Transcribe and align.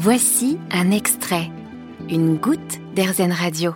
Voici 0.00 0.58
un 0.70 0.92
extrait, 0.92 1.50
une 2.08 2.36
goutte 2.36 2.78
d'Airzen 2.94 3.32
Radio. 3.32 3.74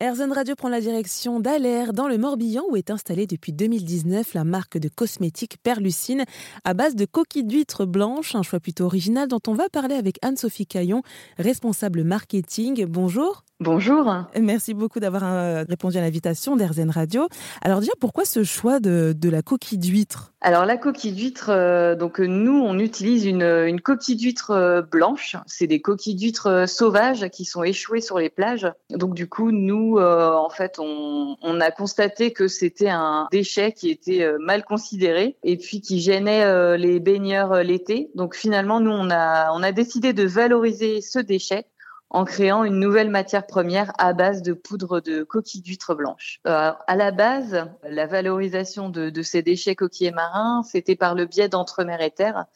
Airzen 0.00 0.32
Radio 0.32 0.56
prend 0.56 0.68
la 0.68 0.80
direction 0.80 1.38
d'Alaire 1.38 1.92
dans 1.92 2.08
le 2.08 2.18
Morbihan 2.18 2.64
où 2.68 2.76
est 2.76 2.90
installée 2.90 3.28
depuis 3.28 3.52
2019 3.52 4.34
la 4.34 4.42
marque 4.42 4.78
de 4.78 4.88
cosmétiques 4.88 5.58
Perlucine 5.62 6.24
à 6.64 6.74
base 6.74 6.96
de 6.96 7.04
coquilles 7.04 7.44
d'huîtres 7.44 7.86
blanches, 7.86 8.34
un 8.34 8.42
choix 8.42 8.58
plutôt 8.58 8.86
original 8.86 9.28
dont 9.28 9.38
on 9.46 9.54
va 9.54 9.68
parler 9.68 9.94
avec 9.94 10.18
Anne-Sophie 10.22 10.66
Caillon, 10.66 11.02
responsable 11.38 12.02
marketing. 12.02 12.86
Bonjour. 12.86 13.44
Bonjour. 13.64 14.12
Merci 14.38 14.74
beaucoup 14.74 15.00
d'avoir 15.00 15.24
euh, 15.24 15.64
répondu 15.66 15.96
à 15.96 16.02
l'invitation 16.02 16.54
d'Airzen 16.54 16.90
Radio. 16.90 17.28
Alors 17.62 17.80
déjà, 17.80 17.92
pourquoi 17.98 18.26
ce 18.26 18.44
choix 18.44 18.78
de, 18.78 19.14
la 19.22 19.40
coquille 19.40 19.78
d'huître? 19.78 20.34
Alors 20.42 20.66
la 20.66 20.76
coquille 20.76 21.12
d'huître, 21.12 21.48
euh, 21.48 21.94
donc 21.94 22.18
nous 22.18 22.60
on 22.60 22.78
utilise 22.78 23.24
une, 23.24 23.80
coquille 23.80 24.16
d'huître 24.16 24.50
euh, 24.50 24.82
blanche. 24.82 25.36
C'est 25.46 25.66
des 25.66 25.80
coquilles 25.80 26.14
d'huître 26.14 26.68
sauvages 26.68 27.30
qui 27.30 27.46
sont 27.46 27.62
échouées 27.62 28.02
sur 28.02 28.18
les 28.18 28.28
plages. 28.28 28.70
Donc 28.90 29.14
du 29.14 29.30
coup 29.30 29.50
nous 29.50 29.98
en 29.98 30.50
fait 30.50 30.78
on, 30.78 31.38
on, 31.40 31.60
a 31.62 31.70
constaté 31.70 32.34
que 32.34 32.48
c'était 32.48 32.90
un 32.90 33.28
déchet 33.32 33.72
qui 33.72 33.88
était 33.88 34.30
mal 34.40 34.64
considéré 34.64 35.38
et 35.42 35.56
puis 35.56 35.80
qui 35.80 36.00
gênait 36.00 36.76
les 36.76 37.00
baigneurs 37.00 37.62
l'été. 37.62 38.10
Donc 38.14 38.34
finalement 38.34 38.78
nous 38.80 38.92
on 38.92 39.08
a 39.10 39.50
on 39.54 39.62
a 39.62 39.72
décidé 39.72 40.12
de 40.12 40.24
valoriser 40.24 41.00
ce 41.00 41.18
déchet 41.18 41.64
en 42.10 42.24
créant 42.24 42.64
une 42.64 42.78
nouvelle 42.78 43.10
matière 43.10 43.46
première 43.46 43.92
à 43.98 44.12
base 44.12 44.42
de 44.42 44.52
poudre 44.52 45.00
de 45.00 45.24
coquilles 45.24 45.62
d'huîtres 45.62 45.94
blanches. 45.94 46.40
Euh, 46.46 46.70
à 46.86 46.96
la 46.96 47.10
base, 47.10 47.66
la 47.82 48.06
valorisation 48.06 48.88
de, 48.88 49.22
ces 49.22 49.42
déchets 49.42 49.74
coquillers 49.74 50.12
marins, 50.12 50.62
c'était 50.62 50.96
par 50.96 51.14
le 51.14 51.26
biais 51.26 51.48
d'Entremer 51.48 51.96
et 52.00 52.10
Terre, 52.10 52.46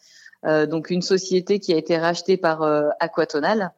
euh, 0.47 0.67
donc 0.67 0.91
une 0.91 1.03
société 1.03 1.59
qui 1.59 1.73
a 1.73 1.77
été 1.77 1.99
rachetée 1.99 2.37
par 2.37 2.63
euh, 2.63 2.89
Aquatonal. 3.01 3.73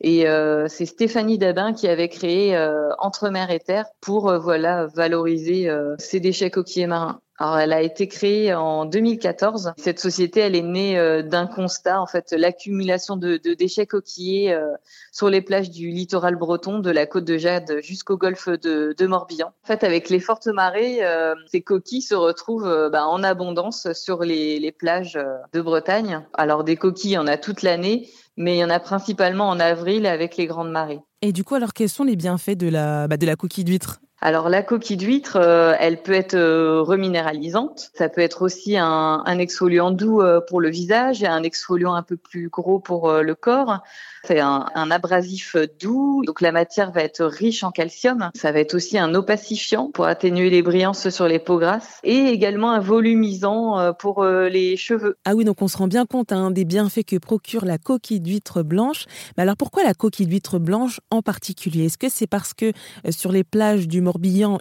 Et 0.00 0.28
euh, 0.28 0.66
c'est 0.68 0.86
Stéphanie 0.86 1.38
Dabin 1.38 1.72
qui 1.72 1.86
avait 1.86 2.08
créé 2.08 2.58
Entremer 2.98 3.46
et 3.50 3.60
Terre 3.60 3.86
pour 4.00 4.36
voilà 4.38 4.86
valoriser 4.86 5.70
ces 5.98 6.18
déchets 6.18 6.50
coquillers 6.50 6.88
marins. 6.88 7.20
Alors, 7.42 7.58
elle 7.58 7.72
a 7.72 7.82
été 7.82 8.06
créée 8.06 8.54
en 8.54 8.84
2014. 8.84 9.72
Cette 9.76 9.98
société, 9.98 10.38
elle 10.38 10.54
est 10.54 10.62
née 10.62 10.96
euh, 10.96 11.22
d'un 11.22 11.48
constat, 11.48 12.00
en 12.00 12.06
fait, 12.06 12.32
l'accumulation 12.38 13.16
de, 13.16 13.36
déchets 13.36 13.84
coquillés 13.84 14.52
euh, 14.52 14.68
sur 15.10 15.28
les 15.28 15.40
plages 15.40 15.68
du 15.68 15.88
littoral 15.88 16.36
breton, 16.36 16.78
de 16.78 16.90
la 16.92 17.04
côte 17.04 17.24
de 17.24 17.38
Jade 17.38 17.78
jusqu'au 17.82 18.16
golfe 18.16 18.48
de, 18.48 19.06
Morbihan. 19.08 19.48
En 19.64 19.66
fait, 19.66 19.82
avec 19.82 20.08
les 20.08 20.20
fortes 20.20 20.46
marées, 20.46 21.04
euh, 21.04 21.34
ces 21.50 21.62
coquilles 21.62 22.02
se 22.02 22.14
retrouvent 22.14 22.88
bah, 22.92 23.08
en 23.08 23.24
abondance 23.24 23.92
sur 23.92 24.22
les, 24.22 24.70
plages 24.70 25.18
de 25.52 25.60
Bretagne. 25.60 26.24
Alors, 26.34 26.62
des 26.62 26.76
coquilles, 26.76 27.10
il 27.10 27.14
y 27.14 27.18
en 27.18 27.26
a 27.26 27.38
toute 27.38 27.62
l'année, 27.62 28.08
mais 28.36 28.54
il 28.54 28.60
y 28.60 28.64
en 28.64 28.70
a 28.70 28.78
principalement 28.78 29.48
en 29.48 29.58
avril 29.58 30.06
avec 30.06 30.36
les 30.36 30.46
grandes 30.46 30.70
marées. 30.70 31.00
Et 31.22 31.32
du 31.32 31.42
coup, 31.42 31.56
alors, 31.56 31.72
quels 31.72 31.88
sont 31.88 32.04
les 32.04 32.14
bienfaits 32.14 32.56
de 32.56 32.68
la, 32.68 33.08
bah, 33.08 33.16
de 33.16 33.26
la 33.26 33.34
coquille 33.34 33.64
d'huître? 33.64 34.00
Alors 34.22 34.48
la 34.48 34.62
coquille 34.62 34.96
d'huître, 34.96 35.36
euh, 35.36 35.74
elle 35.80 36.00
peut 36.00 36.12
être 36.12 36.34
euh, 36.34 36.80
reminéralisante. 36.80 37.90
Ça 37.92 38.08
peut 38.08 38.20
être 38.20 38.42
aussi 38.42 38.76
un, 38.78 39.24
exfoliant 39.38 39.90
doux 39.90 40.20
euh, 40.20 40.40
pour 40.40 40.60
le 40.60 40.70
visage 40.70 41.24
et 41.24 41.26
un 41.26 41.42
exfoliant 41.42 41.94
un 41.94 42.04
peu 42.04 42.16
plus 42.16 42.48
gros 42.48 42.78
pour 42.78 43.12
le 43.12 43.34
corps. 43.34 43.80
C'est 44.24 44.38
un, 44.38 44.90
abrasif 44.92 45.56
doux, 45.80 46.22
donc 46.24 46.40
la 46.40 46.52
matière 46.52 46.92
va 46.92 47.02
être 47.02 47.24
riche 47.24 47.64
en 47.64 47.72
calcium. 47.72 48.30
Ça 48.36 48.52
va 48.52 48.60
être 48.60 48.74
aussi 48.74 48.96
un 48.96 49.12
opacifiant 49.14 49.90
pour 49.90 50.06
atténuer 50.06 50.48
les 50.50 50.62
brillances 50.62 51.08
sur 51.08 51.26
les 51.26 51.40
peaux 51.40 51.58
grasses 51.58 51.98
et 52.04 52.26
également 52.26 52.70
un 52.70 52.78
volumisant 52.78 53.92
pour 53.94 54.24
les 54.24 54.76
cheveux. 54.76 55.16
Ah 55.24 55.34
oui, 55.34 55.44
donc 55.44 55.60
on 55.60 55.66
se 55.66 55.76
rend 55.76 55.88
bien 55.88 56.06
compte 56.06 56.30
hein, 56.30 56.52
des 56.52 56.64
bienfaits 56.64 57.04
que 57.04 57.16
procure 57.16 57.64
la 57.64 57.78
coquille 57.78 58.20
d'huître 58.20 58.62
blanche. 58.62 59.06
Mais 59.36 59.42
alors 59.42 59.56
pourquoi 59.56 59.82
la 59.82 59.94
coquille 59.94 60.26
d'huître 60.26 60.60
blanche 60.60 61.00
en 61.10 61.22
particulier? 61.22 61.86
Est-ce 61.86 61.98
que 61.98 62.08
c'est 62.08 62.28
parce 62.28 62.54
que 62.54 62.72
sur 63.10 63.32
les 63.32 63.42
plages 63.42 63.88
du 63.88 64.02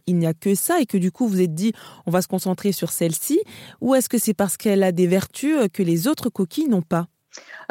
Il 0.08 0.18
n'y 0.18 0.28
a 0.28 0.34
que 0.34 0.56
ça 0.56 0.80
et 0.80 0.86
que 0.86 0.98
du 0.98 1.12
coup 1.12 1.28
vous 1.28 1.42
êtes 1.42 1.54
dit 1.54 1.74
on 2.06 2.12
va 2.12 2.22
se 2.22 2.28
concentrer 2.28 2.72
sur 2.72 2.92
celle-ci. 2.92 3.42
Ou 3.82 3.96
est-ce 3.96 4.10
que 4.10 4.18
c'est 4.18 4.34
parce 4.34 4.58
qu'elle 4.58 4.84
a 4.84 4.92
des 4.92 5.08
vertus 5.08 5.56
que 5.74 5.84
les 5.84 6.08
autres 6.08 6.30
coquilles 6.30 6.68
n'ont 6.68 6.82
pas? 6.82 7.08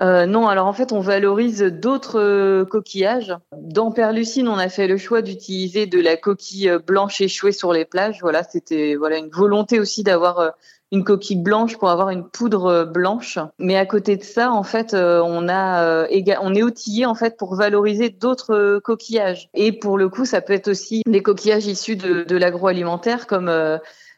Euh, 0.01 0.25
non, 0.25 0.49
alors 0.49 0.67
en 0.67 0.73
fait, 0.73 0.93
on 0.93 1.01
valorise 1.01 1.61
d'autres 1.63 2.19
euh, 2.19 2.65
coquillages. 2.65 3.37
Dans 3.53 3.93
Perlucine, 3.93 4.49
on 4.49 4.57
a 4.57 4.71
fait 4.71 4.87
le 4.87 4.97
choix 4.97 5.21
d'utiliser 5.21 5.87
de 5.87 6.01
la 6.01 6.17
coquille 6.17 6.73
blanche 6.87 7.21
échouée 7.21 7.53
sur 7.53 7.73
les 7.73 7.85
plages. 7.85 8.21
Voilà, 8.23 8.43
c'était 8.43 8.95
voilà 8.95 9.19
une 9.19 9.29
volonté 9.29 9.79
aussi 9.79 10.03
d'avoir 10.03 10.55
une 10.93 11.05
coquille 11.05 11.37
blanche 11.37 11.77
pour 11.79 11.91
avoir 11.91 12.11
une 12.11 12.29
poudre 12.29 12.67
euh, 12.67 12.85
blanche. 12.85 13.39
Mais 13.59 13.77
à 13.77 13.87
côté 13.87 14.17
de 14.17 14.25
ça, 14.25 14.53
en 14.53 14.63
fait, 14.63 14.95
euh, 14.95 15.23
on 15.25 15.49
a 15.49 15.85
euh, 15.85 16.07
on 16.43 16.55
est 16.55 16.63
outillé 16.63 17.07
en 17.07 17.15
fait 17.15 17.37
pour 17.37 17.55
valoriser 17.55 18.11
d'autres 18.11 18.81
coquillages. 18.83 19.49
Et 19.55 19.73
pour 19.73 19.99
le 19.99 20.09
coup, 20.09 20.25
ça 20.25 20.41
peut 20.41 20.53
être 20.53 20.69
aussi 20.69 21.03
des 21.07 21.23
coquillages 21.23 21.67
issus 21.67 21.97
de, 21.97 22.25
de 22.25 22.37
l'agroalimentaire 22.37 23.27
comme 23.27 23.51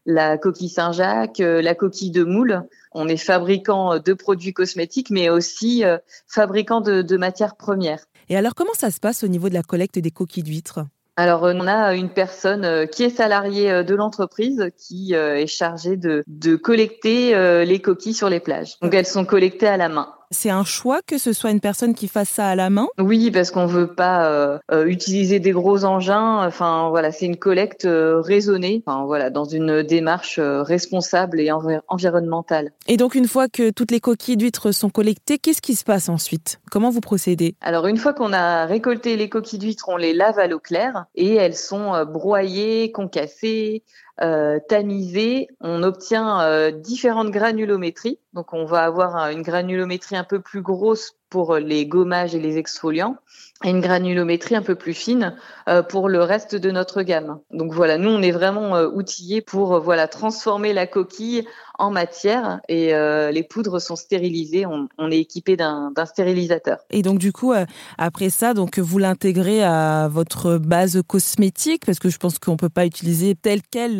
la 0.06 0.38
coquille 0.38 0.68
Saint-Jacques, 0.68 1.38
la 1.38 1.74
coquille 1.74 2.10
de 2.10 2.24
moule. 2.24 2.62
On 2.92 3.08
est 3.08 3.16
fabricant 3.16 3.98
de 3.98 4.12
produits 4.12 4.52
cosmétiques, 4.52 5.10
mais 5.10 5.28
aussi 5.30 5.84
fabricant 6.26 6.80
de, 6.80 7.02
de 7.02 7.16
matières 7.16 7.56
premières. 7.56 8.04
Et 8.28 8.36
alors, 8.36 8.54
comment 8.54 8.74
ça 8.74 8.90
se 8.90 9.00
passe 9.00 9.24
au 9.24 9.28
niveau 9.28 9.48
de 9.48 9.54
la 9.54 9.62
collecte 9.62 9.98
des 9.98 10.10
coquilles 10.10 10.42
d'huîtres? 10.42 10.80
Alors, 11.16 11.42
on 11.42 11.66
a 11.66 11.94
une 11.94 12.08
personne 12.08 12.64
euh, 12.64 12.86
qui 12.86 13.02
est 13.02 13.10
salariée 13.10 13.70
euh, 13.70 13.82
de 13.82 13.94
l'entreprise 13.94 14.70
qui 14.78 15.14
euh, 15.14 15.36
est 15.36 15.46
chargée 15.46 15.98
de, 15.98 16.24
de 16.26 16.56
collecter 16.56 17.34
les 17.66 17.80
coquilles 17.80 18.14
sur 18.14 18.30
les 18.30 18.40
plages. 18.40 18.78
Donc, 18.80 18.94
elles 18.94 19.06
sont 19.06 19.26
collectées 19.26 19.66
à 19.66 19.76
la 19.76 19.90
main. 19.90 20.14
C'est 20.32 20.50
un 20.50 20.64
choix 20.64 21.00
que 21.06 21.18
ce 21.18 21.34
soit 21.34 21.50
une 21.50 21.60
personne 21.60 21.94
qui 21.94 22.08
fasse 22.08 22.30
ça 22.30 22.46
à 22.46 22.54
la 22.54 22.70
main? 22.70 22.88
Oui, 22.98 23.30
parce 23.30 23.50
qu'on 23.50 23.66
veut 23.66 23.94
pas 23.94 24.26
euh, 24.30 24.58
euh, 24.72 24.86
utiliser 24.86 25.40
des 25.40 25.52
gros 25.52 25.84
engins. 25.84 26.44
Enfin 26.46 26.88
voilà, 26.88 27.12
c'est 27.12 27.26
une 27.26 27.36
collecte 27.36 27.84
euh, 27.84 28.20
raisonnée. 28.20 28.82
Enfin 28.86 29.04
voilà, 29.04 29.28
dans 29.28 29.44
une 29.44 29.82
démarche 29.82 30.40
responsable 30.40 31.38
et 31.38 31.50
environnementale. 31.88 32.72
Et 32.88 32.96
donc 32.96 33.14
une 33.14 33.28
fois 33.28 33.48
que 33.48 33.70
toutes 33.70 33.90
les 33.90 34.00
coquilles 34.00 34.38
d'huîtres 34.38 34.72
sont 34.72 34.88
collectées, 34.88 35.38
qu'est-ce 35.38 35.60
qui 35.62 35.74
se 35.74 35.84
passe 35.84 36.08
ensuite? 36.08 36.60
Comment 36.70 36.88
vous 36.88 37.00
procédez? 37.00 37.54
Alors 37.60 37.86
une 37.86 37.98
fois 37.98 38.14
qu'on 38.14 38.32
a 38.32 38.64
récolté 38.64 39.16
les 39.16 39.28
coquilles 39.28 39.58
d'huîtres, 39.58 39.90
on 39.90 39.98
les 39.98 40.14
lave 40.14 40.38
à 40.38 40.46
l'eau 40.46 40.60
claire 40.60 41.04
et 41.14 41.34
elles 41.34 41.56
sont 41.56 42.06
broyées, 42.06 42.90
concassées, 42.90 43.84
euh, 44.20 44.60
tamisé, 44.68 45.48
on 45.60 45.82
obtient 45.82 46.42
euh, 46.42 46.70
différentes 46.70 47.30
granulométries. 47.30 48.18
Donc 48.34 48.52
on 48.52 48.64
va 48.66 48.84
avoir 48.84 49.16
une 49.30 49.42
granulométrie 49.42 50.16
un 50.22 50.24
peu 50.24 50.40
plus 50.40 50.62
grosse 50.62 51.16
pour 51.32 51.56
les 51.56 51.86
gommages 51.86 52.34
et 52.34 52.38
les 52.38 52.58
exfoliants 52.58 53.16
et 53.64 53.70
une 53.70 53.80
granulométrie 53.80 54.56
un 54.56 54.62
peu 54.62 54.74
plus 54.74 54.94
fine 54.94 55.34
euh, 55.68 55.82
pour 55.82 56.08
le 56.08 56.22
reste 56.22 56.54
de 56.54 56.70
notre 56.70 57.02
gamme. 57.02 57.38
Donc 57.50 57.72
voilà, 57.72 57.98
nous 57.98 58.10
on 58.10 58.22
est 58.22 58.30
vraiment 58.30 58.76
euh, 58.76 58.88
outillés 58.88 59.40
pour 59.40 59.74
euh, 59.74 59.80
voilà 59.80 60.08
transformer 60.08 60.72
la 60.72 60.86
coquille 60.86 61.46
en 61.78 61.90
matière 61.90 62.60
et 62.68 62.92
les 63.32 63.42
poudres 63.42 63.80
sont 63.80 63.96
stérilisées. 63.96 64.66
On, 64.66 65.10
est 65.10 65.18
équipé 65.18 65.56
d'un 65.56 65.92
stérilisateur. 66.04 66.78
Et 66.90 67.02
donc 67.02 67.18
du 67.18 67.32
coup 67.32 67.52
après 67.98 68.30
ça, 68.30 68.54
donc 68.54 68.78
vous 68.78 68.98
l'intégrez 68.98 69.64
à 69.64 70.06
votre 70.08 70.58
base 70.58 71.00
cosmétique 71.04 71.84
parce 71.84 71.98
que 71.98 72.08
je 72.08 72.18
pense 72.18 72.38
qu'on 72.38 72.56
peut 72.56 72.68
pas 72.68 72.86
utiliser 72.86 73.34
telle 73.34 73.62
quelle 73.68 73.96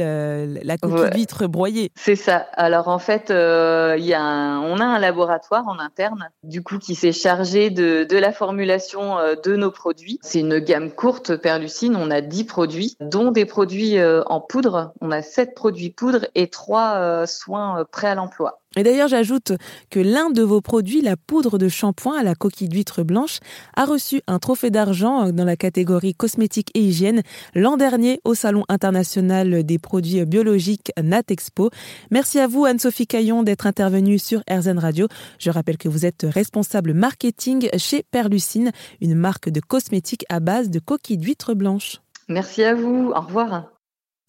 la 0.63 0.79
coquille 0.79 1.11
d'huître 1.11 1.49
broyée. 1.49 1.91
C'est 1.97 2.15
ça. 2.15 2.47
Alors 2.53 2.87
en 2.87 3.01
fait, 3.01 3.31
il 3.31 4.05
y 4.05 4.15
a 4.15 4.61
on 4.61 4.79
a 4.79 4.85
un 4.85 4.99
laboratoire 5.01 5.67
en 5.67 5.81
interne 5.81 6.29
du 6.45 6.63
coup 6.63 6.79
qui 6.79 6.95
s'est 6.95 7.11
chargé 7.23 7.71
de, 7.71 8.07
la 8.17 8.33
formulation 8.33 9.17
de 9.43 9.57
nos 9.57 9.71
produits. 9.71 10.19
C'est 10.23 10.41
une 10.41 10.59
gamme 10.59 10.91
courte 10.91 11.37
Perlucine, 11.37 11.97
on 11.97 12.11
a 12.11 12.21
10 12.21 12.45
produits, 12.45 12.97
dont 13.01 13.31
des 13.31 13.45
produits 13.45 13.99
euh, 13.99 14.23
en 14.27 14.41
poudre. 14.41 14.93
On 15.01 15.11
a 15.11 15.23
7 15.23 15.55
produits 15.55 15.91
poudre 15.91 16.27
et 16.35 16.49
3 16.49 16.95
euh, 16.95 17.27
soins 17.27 17.81
euh, 17.81 17.85
prêts 17.85 18.09
à 18.09 18.15
l'emploi. 18.15 18.62
Et 18.77 18.83
d'ailleurs, 18.83 19.09
j'ajoute 19.09 19.53
que 19.91 20.01
l'un 20.01 20.31
de 20.31 20.43
vos 20.43 20.61
produits, 20.61 21.03
la 21.03 21.17
poudre 21.17 21.59
de 21.59 21.69
shampoing 21.69 22.19
à 22.19 22.23
la 22.23 22.35
coquille 22.35 22.69
d'huître 22.69 23.03
blanche, 23.03 23.39
a 23.77 23.85
reçu 23.85 24.23
un 24.27 24.39
trophée 24.39 24.71
d'argent 24.71 25.31
dans 25.31 25.45
la 25.45 25.57
catégorie 25.57 26.15
cosmétique 26.15 26.71
et 26.75 26.81
hygiène 26.81 27.23
l'an 27.55 27.77
dernier 27.77 28.21
au 28.25 28.35
Salon 28.35 28.65
international 28.69 29.65
des 29.65 29.79
produits 29.79 30.25
biologiques 30.25 30.93
Natexpo. 31.01 31.71
Merci 32.11 32.39
à 32.39 32.47
vous, 32.47 32.65
Anne-Sophie 32.65 33.07
Caillon, 33.07 33.43
d'être 33.43 33.67
intervenue 33.67 34.19
sur 34.19 34.43
RZN 34.51 34.79
Radio. 34.79 35.09
Je 35.39 35.51
rappelle 35.51 35.79
que 35.79 35.89
vous 35.89 36.07
êtes 36.07 36.27
responsable 36.29 36.95
marketing 36.95 37.69
chez 37.77 38.05
Perlucine, 38.11 38.73
une 39.01 39.15
marque 39.15 39.49
de 39.49 39.61
cosmétiques 39.61 40.25
à 40.29 40.41
base 40.41 40.71
de 40.71 40.79
coquilles 40.79 41.19
d'huître 41.19 41.55
blanche. 41.55 42.01
Merci 42.29 42.63
à 42.63 42.75
vous. 42.75 43.13
Au 43.15 43.21
revoir. 43.21 43.73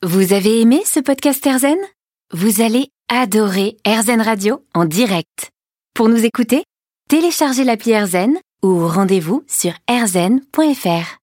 Vous 0.03 0.33
avez 0.33 0.59
aimé 0.59 0.81
ce 0.85 0.99
podcast 0.99 1.45
RZN 1.45 1.77
Vous 2.33 2.61
allez 2.61 2.89
Adorez 3.09 3.77
AirZen 3.85 4.21
Radio 4.21 4.63
en 4.73 4.85
direct. 4.85 5.49
Pour 5.93 6.09
nous 6.09 6.25
écouter, 6.25 6.63
téléchargez 7.09 7.63
l'appli 7.63 7.91
AirZen 7.91 8.37
ou 8.63 8.87
rendez-vous 8.87 9.43
sur 9.47 9.73
airzen.fr. 9.87 11.11